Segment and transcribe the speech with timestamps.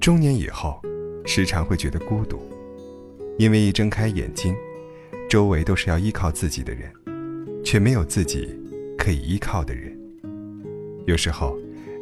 [0.00, 0.80] 中年以后，
[1.26, 2.40] 时常会觉得孤独，
[3.36, 4.56] 因为一睁开眼睛，
[5.28, 6.90] 周围都是要依靠自己的人，
[7.62, 8.58] 却没有自己
[8.96, 9.94] 可以依靠的人。
[11.04, 11.54] 有时候，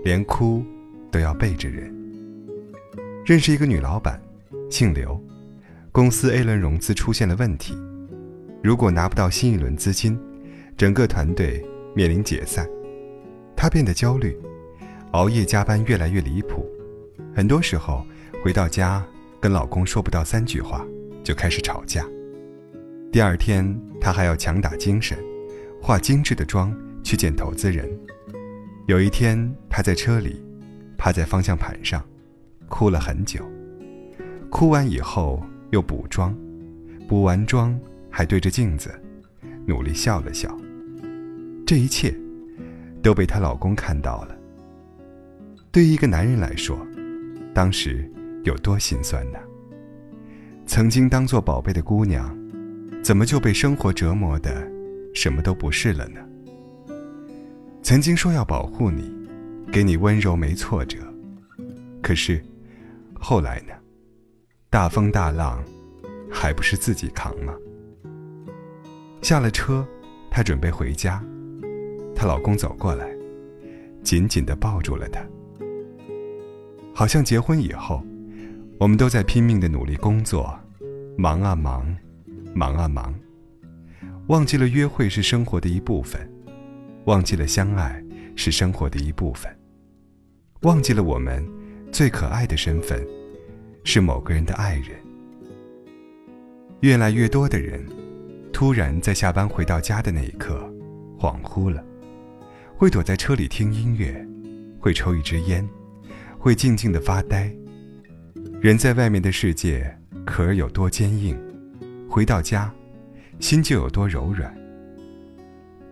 [0.05, 0.63] 连哭
[1.11, 1.93] 都要背着人。
[3.27, 4.23] 认识一个女老板，
[4.71, 5.21] 姓刘，
[5.91, 7.77] 公司 A 轮融资出现了问题，
[8.63, 10.17] 如果拿不到新一轮资金，
[10.77, 12.65] 整个团队面临解散。
[13.57, 14.39] 她变得焦虑，
[15.11, 16.65] 熬夜加班越来越离谱，
[17.35, 18.05] 很多时候
[18.43, 19.05] 回到家
[19.41, 20.85] 跟老公说不到三句话
[21.23, 22.05] 就开始吵架。
[23.13, 25.19] 第二天，她还要强打精神，
[25.81, 27.89] 化精致的妆去见投资人。
[28.87, 30.43] 有一天，她在车里，
[30.97, 32.05] 趴在方向盘上。
[32.71, 33.43] 哭了很久，
[34.51, 36.37] 哭完以后又补妆，
[37.09, 37.75] 补完妆
[38.11, 38.91] 还对着镜子
[39.67, 40.55] 努力笑了笑。
[41.67, 42.15] 这一切
[43.03, 44.37] 都被她老公看到了。
[45.73, 46.79] 对于一个男人来说，
[47.55, 48.11] 当时
[48.45, 49.39] 有多心酸呢？
[50.67, 52.37] 曾经当做宝贝的姑娘，
[53.03, 54.71] 怎么就被生活折磨的
[55.15, 56.21] 什么都不是了呢？
[57.83, 59.11] 曾经说要保护你，
[59.73, 60.99] 给你温柔没挫折，
[62.03, 62.43] 可是。
[63.21, 63.73] 后来呢？
[64.71, 65.61] 大风大浪，
[66.31, 67.53] 还不是自己扛吗？
[69.23, 69.85] 下了车，
[70.31, 71.21] 她准备回家，
[72.15, 73.11] 她老公走过来，
[74.05, 75.21] 紧紧地抱住了她。
[76.99, 78.05] 好像结婚以后，
[78.77, 80.59] 我们都在拼命的努力工作，
[81.17, 81.97] 忙啊忙，
[82.53, 83.15] 忙啊忙，
[84.27, 86.29] 忘记了约会是生活的一部分，
[87.05, 88.05] 忘记了相爱
[88.35, 89.49] 是生活的一部分，
[90.63, 91.47] 忘记了我们。
[91.93, 93.01] 最可爱的身份，
[93.85, 94.99] 是某个人的爱人。
[96.81, 97.87] 越来越多的人，
[98.53, 100.69] 突然在下班回到家的那一刻，
[101.17, 101.81] 恍惚了，
[102.77, 104.27] 会躲在车里听音乐，
[104.81, 105.67] 会抽一支烟，
[106.39, 107.53] 会静静的发呆。
[108.61, 109.95] 人在外面的世界
[110.25, 111.37] 壳有多坚硬，
[112.09, 112.73] 回到家，
[113.41, 114.57] 心就有多柔软。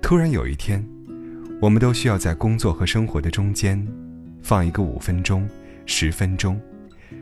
[0.00, 0.82] 突然有一天，
[1.60, 3.86] 我们都需要在工作和生活的中间，
[4.42, 5.48] 放一个五分钟。
[5.88, 6.60] 十分钟，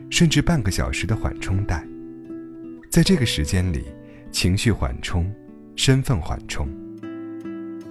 [0.09, 1.87] 甚至半个小时的缓冲带，
[2.89, 3.83] 在这个时间里，
[4.31, 5.31] 情绪缓冲，
[5.75, 6.67] 身份缓冲。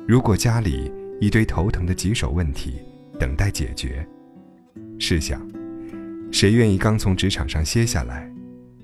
[0.04, 0.90] 如果家里
[1.20, 2.80] 一堆头疼的棘手问题
[3.20, 4.04] 等待解决，
[4.98, 5.40] 试想，
[6.30, 8.30] 谁愿意刚从职场上歇下来，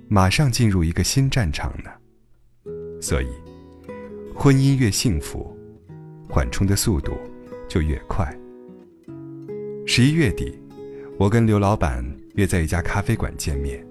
[0.09, 1.91] 马上进入一个新战场呢？
[3.01, 3.29] 所以，
[4.35, 5.57] 婚姻越幸福，
[6.29, 7.13] 缓冲的速度
[7.69, 8.37] 就越快。
[9.87, 10.59] 十一月底。
[11.19, 12.03] 我跟刘老板
[12.37, 13.87] 约在一家咖啡馆见面，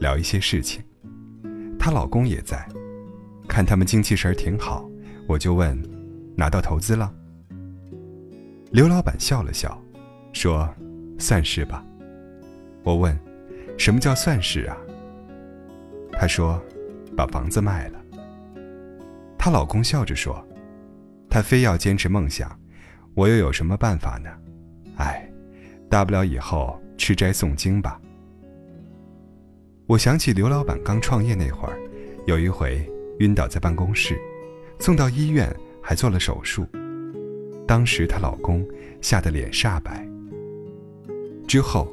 [0.00, 0.82] 聊一些事情。
[1.78, 2.68] 她老公也在，
[3.46, 4.90] 看他们精气神儿挺好，
[5.28, 5.80] 我就问
[6.34, 7.14] ：“拿到投资了？”
[8.72, 9.80] 刘老板笑了笑，
[10.32, 10.68] 说
[11.18, 11.84] ：“算是吧。”
[12.82, 13.18] 我问
[13.78, 14.76] ：“什么叫算是啊？”
[16.12, 16.62] 她说
[17.16, 18.00] ：“把房子卖了。”
[19.38, 20.44] 她老公笑着说
[21.30, 22.58] ：“她非要坚持梦想，
[23.14, 24.30] 我又有什么办法呢？
[24.96, 25.22] 哎。”
[25.88, 28.00] 大不了以后吃斋诵经吧。
[29.86, 31.78] 我想起刘老板刚创业那会儿，
[32.26, 32.84] 有一回
[33.20, 34.18] 晕倒在办公室，
[34.80, 35.48] 送到医院
[35.80, 36.66] 还做了手术。
[37.68, 38.66] 当时她老公
[39.00, 40.04] 吓得脸煞白。
[41.46, 41.92] 之后，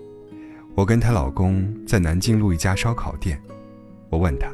[0.75, 3.41] 我跟她老公在南京路一家烧烤店，
[4.09, 4.47] 我问他，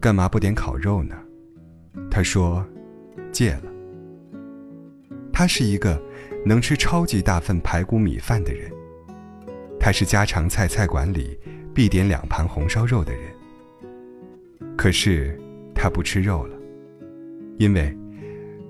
[0.00, 1.16] 干嘛不点烤肉呢？
[2.10, 2.64] 他说，
[3.32, 3.64] 戒了。
[5.32, 6.00] 他是一个。
[6.46, 8.70] 能吃超级大份排骨米饭的人，
[9.80, 11.38] 他是家常菜菜馆里
[11.72, 13.22] 必点两盘红烧肉的人。
[14.76, 15.40] 可是
[15.74, 16.54] 他不吃肉了，
[17.56, 17.96] 因为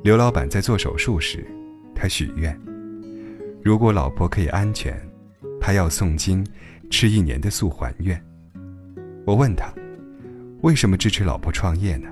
[0.05, 1.44] 刘老板在做手术时，
[1.97, 2.56] 他许愿，
[3.61, 4.97] 如果老婆可以安全，
[5.67, 6.47] 他要诵经，
[6.91, 8.23] 吃一年的素还愿。
[9.25, 9.73] 我问他，
[10.61, 12.07] 为什么支持老婆创业呢？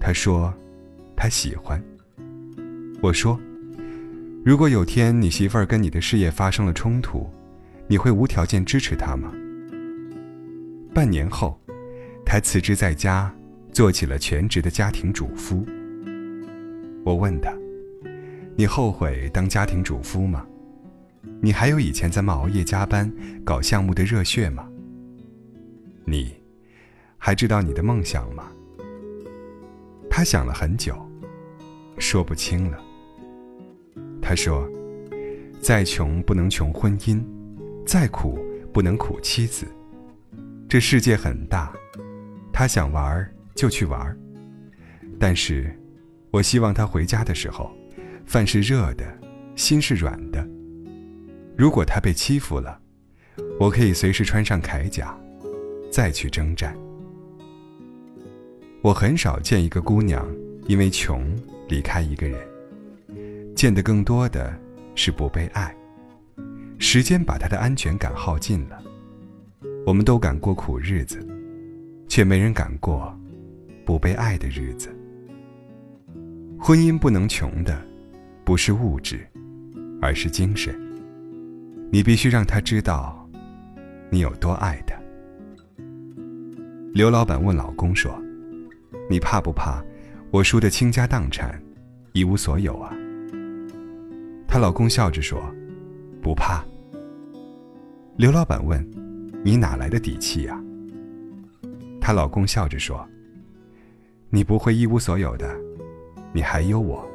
[0.00, 0.52] 他说，
[1.14, 1.80] 他喜欢。
[3.00, 3.38] 我说。
[4.44, 7.30] 如果有天你媳妇儿跟你的事业发生了冲突，
[7.86, 9.32] 你会无条件支持她吗？
[10.92, 11.56] 半年后，
[12.26, 13.32] 他辞职在家，
[13.70, 15.64] 做起了全职的家庭主妇。
[17.04, 17.52] 我问他
[18.58, 20.44] ：“你后悔当家庭主妇吗？
[21.44, 23.12] 你还有以前在们熬夜加班
[23.44, 24.68] 搞项目的热血吗？
[26.04, 26.36] 你
[27.18, 28.44] 还知道你的梦想吗？”
[30.08, 30.94] 他想了很久，
[31.98, 32.80] 说不清了。
[34.20, 34.70] 他说
[35.60, 37.20] ：“再穷不能穷婚姻，
[37.84, 38.38] 再苦
[38.72, 39.66] 不能苦妻子。
[40.68, 41.72] 这世界很大，
[42.52, 44.16] 他想玩就去玩。
[45.18, 45.76] 但是，
[46.30, 47.68] 我希望他回家的时候，
[48.26, 49.04] 饭是热的，
[49.56, 50.48] 心是软的。
[51.62, 52.76] 如果他被欺负了，
[53.60, 55.16] 我可以随时穿上铠甲，
[55.92, 56.76] 再去征战。
[58.80, 60.28] 我很少见一个姑娘
[60.66, 61.24] 因为穷
[61.68, 62.40] 离开一个人，
[63.54, 64.52] 见得更多的
[64.96, 65.72] 是不被爱。
[66.80, 68.82] 时间把她的安全感耗尽了。
[69.86, 71.24] 我们都敢过苦日子，
[72.08, 73.16] 却没人敢过
[73.86, 74.92] 不被爱的日子。
[76.58, 77.80] 婚姻不能穷的，
[78.44, 79.24] 不是物质，
[80.00, 80.76] 而是精神。
[81.94, 83.28] 你必须让他知道，
[84.08, 84.96] 你有多爱他。
[86.94, 88.10] 刘老板问老公说
[89.10, 89.84] ：“你怕不怕
[90.30, 91.62] 我输得倾家荡产，
[92.14, 92.96] 一无所有啊？”
[94.48, 95.38] 她老公笑着说
[96.22, 96.64] ：“不怕。”
[98.16, 98.82] 刘老板问
[99.44, 100.58] ：“你哪来的底气呀？”
[102.00, 103.06] 她老公笑着说
[104.32, 105.54] ：“你不会一无所有的。”
[106.32, 107.06] 你还有我。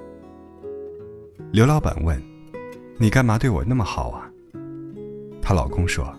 [1.51, 2.21] 刘老板问
[2.99, 4.25] ：“你干嘛对我那么好啊？”
[5.47, 6.13] 她老公说：“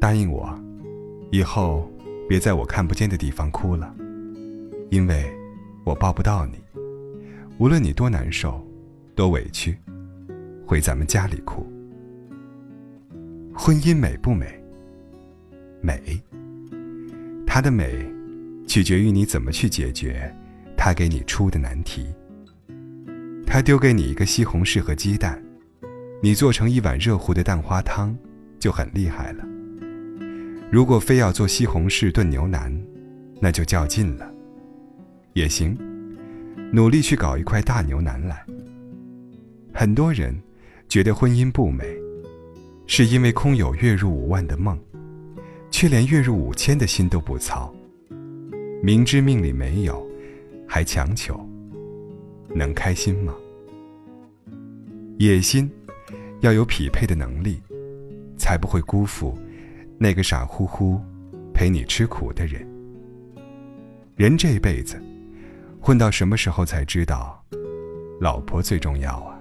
[0.00, 0.48] 答应我，
[1.30, 1.86] 以后
[2.26, 3.94] 别在我看不见的地方哭了，
[4.88, 5.30] 因为
[5.84, 6.54] 我抱不到你。
[7.58, 8.66] 无论你多难受，
[9.14, 9.76] 多委屈，
[10.66, 11.70] 回咱们家里哭。
[13.54, 14.46] 婚姻美不美？
[15.82, 16.18] 美。
[17.46, 18.02] 它的美，
[18.66, 20.34] 取决于你怎么去解决。”
[20.74, 22.06] 他给你出的难题，
[23.46, 25.38] 他丢给你一个西红柿和鸡蛋，
[26.22, 28.16] 你做成一碗热乎的蛋花汤，
[28.58, 29.44] 就很厉害了。
[30.70, 32.72] 如果非要做西红柿炖牛腩，
[33.40, 34.30] 那就较劲了。
[35.34, 35.76] 也行，
[36.72, 38.44] 努力去搞一块大牛腩来。
[39.72, 40.34] 很多人
[40.88, 41.84] 觉得婚姻不美，
[42.86, 44.78] 是因为空有月入五万的梦，
[45.70, 47.72] 却连月入五千的心都不操。
[48.82, 50.04] 明知命里没有。
[50.68, 51.48] 还强求，
[52.52, 53.32] 能开心吗？
[55.16, 55.70] 野心
[56.46, 57.60] 要有匹配的能力，
[58.38, 59.36] 才不会辜负
[59.98, 61.00] 那个傻乎乎
[61.52, 62.64] 陪你吃苦的人。
[64.14, 65.02] 人这一辈子，
[65.80, 67.44] 混到什么时候才知道，
[68.20, 69.36] 老婆最重要啊？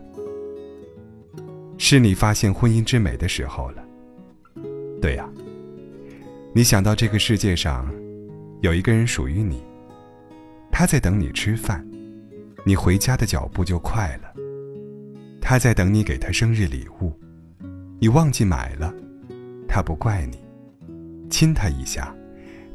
[1.77, 3.85] 是你发现婚姻之美的时候了。
[4.99, 5.29] 对呀，
[6.55, 7.87] 你想到这个世界上
[8.61, 9.61] 有一个人属于你。
[10.71, 11.87] 他在等你吃饭，
[12.65, 14.33] 你回家的脚步就快了。
[15.47, 17.13] 他在等你给他生日礼物，
[17.99, 18.91] 你忘记买了，
[19.67, 20.39] 他不怪你，
[21.29, 22.11] 亲他一下，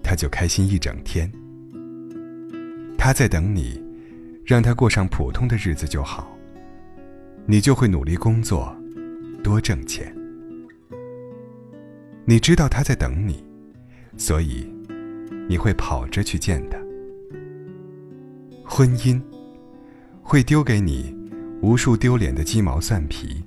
[0.04, 1.28] 他就开心一整天。
[2.96, 3.82] 他在等你，
[4.46, 6.38] 让他过上普通的日子就好，
[7.44, 8.72] 你就会努力工作，
[9.42, 10.16] 多挣钱。
[12.24, 13.44] 你知道他在等你，
[14.16, 14.72] 所以
[15.48, 16.78] 你会跑着去见他。
[18.64, 19.20] 婚姻
[20.22, 21.12] 会丢给你
[21.62, 23.42] 无数丢脸的鸡毛蒜皮，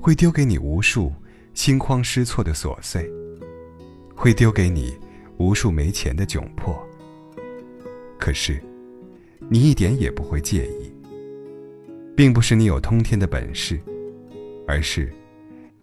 [0.00, 1.10] 会丢给你无数
[1.54, 3.10] 心慌失措的琐碎，
[4.14, 4.94] 会丢给你
[5.38, 6.78] 无数没钱的窘迫。
[8.18, 8.62] 可是，
[9.48, 10.92] 你一点也不会介意，
[12.14, 13.80] 并不是你有通天的本事，
[14.68, 15.10] 而是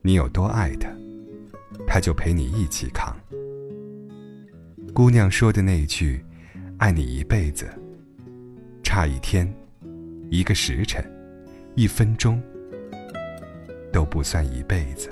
[0.04, 0.88] 你有多爱他，
[1.88, 3.18] 他就陪你一起扛。
[4.94, 6.24] 姑娘说的那句
[6.78, 7.68] “爱你一辈子”。
[8.84, 9.52] 差一天，
[10.30, 11.04] 一个时辰，
[11.80, 12.44] 一分钟，
[13.90, 15.10] 都不算一辈子。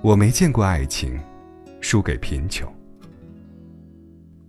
[0.00, 1.18] 我没见过爱情
[1.80, 2.72] 输给贫穷，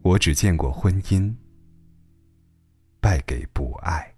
[0.04, 1.34] 我只见过婚姻
[3.02, 4.17] 败给不爱。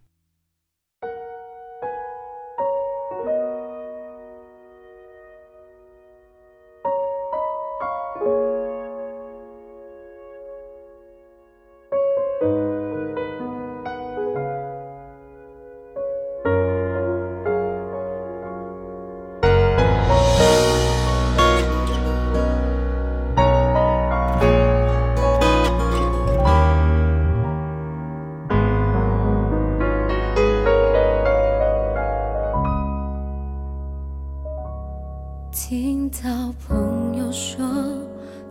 [35.70, 37.64] 听到朋友说，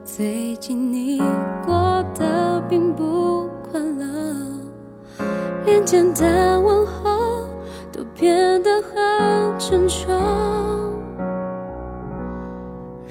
[0.05, 1.19] 最近你
[1.67, 4.07] 过得并不快乐，
[5.67, 7.49] 连简单问候
[7.91, 10.15] 都变得很沉重。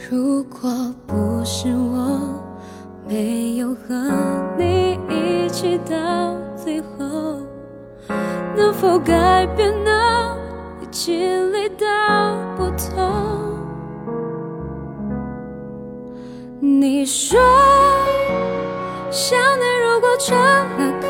[0.10, 0.72] 如果
[1.06, 2.18] 不是我
[3.06, 4.10] 没有和
[4.58, 7.42] 你一起到最后，
[8.56, 9.92] 能否改变呢
[10.82, 11.86] 已经历的
[12.56, 13.47] 不同？
[16.80, 17.40] 你说，
[19.10, 21.08] 想念如果成了歌，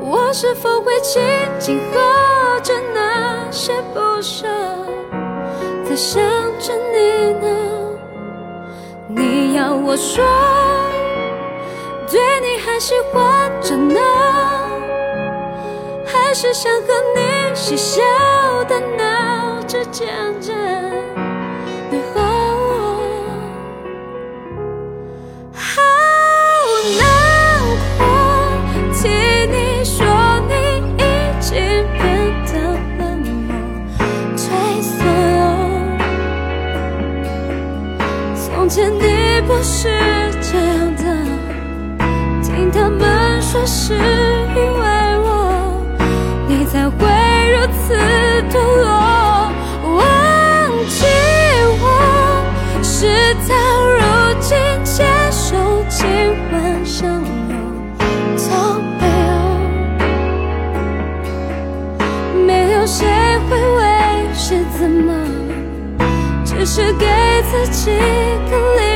[0.00, 1.22] 我是否会紧
[1.60, 4.48] 紧握着那些不舍？
[5.88, 6.20] 在想
[6.58, 7.46] 着你呢。
[9.06, 10.24] 你要我说，
[12.10, 14.00] 对你还喜欢着呢，
[16.04, 18.02] 还是想和你嬉笑
[18.64, 20.08] 的闹着渐
[38.62, 39.88] 从前你不是
[40.40, 41.02] 这样的，
[42.44, 44.86] 听他们说是因为
[45.18, 45.84] 我，
[46.46, 46.94] 你才会
[47.50, 47.92] 如此
[48.52, 49.50] 堕落。
[49.96, 50.00] 忘
[50.86, 51.04] 记
[51.82, 51.84] 我，
[52.84, 53.52] 事到
[53.98, 54.00] 如
[54.38, 55.02] 今接
[55.32, 55.56] 受
[55.88, 56.06] 今
[56.52, 57.52] 晚相拥，
[58.36, 58.46] 从
[59.00, 59.02] 没
[62.38, 63.04] 有，没有谁
[63.50, 63.82] 会为
[64.32, 65.31] 谁怎么。
[66.64, 67.06] 只是给
[67.50, 67.90] 自己
[68.48, 68.91] 个理由，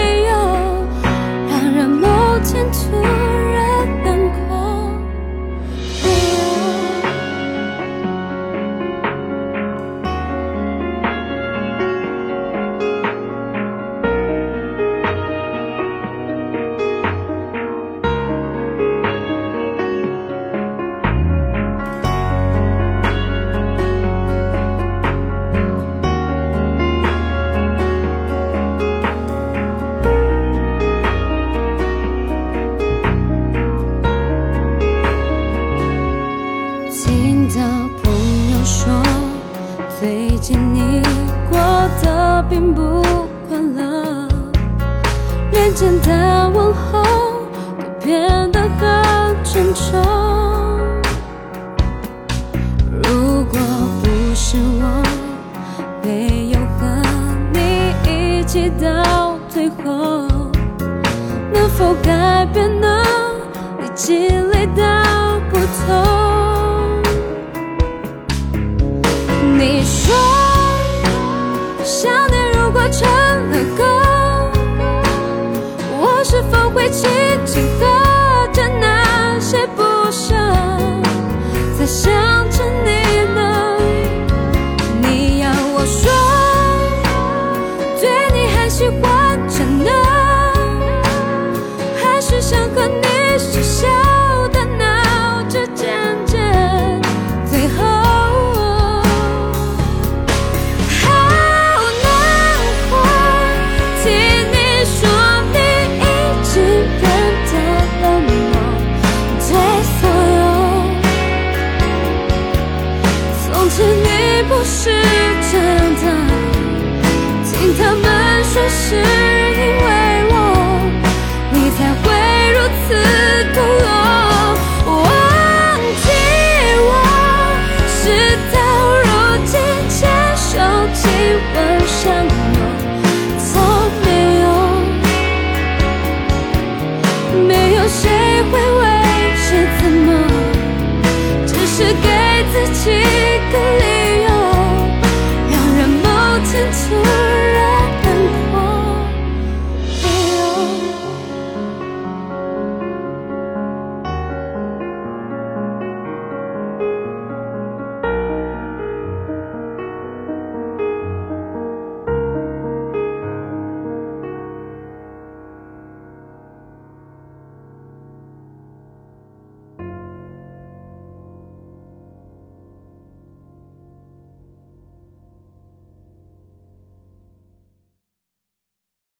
[118.69, 119.36] 是